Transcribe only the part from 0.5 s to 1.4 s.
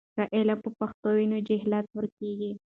په پښتو وي نو